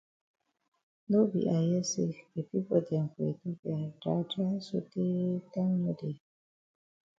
[1.09, 5.11] No be I hear say the pipo dem for Ethiopia dry dry so tey
[5.53, 6.17] time no dey.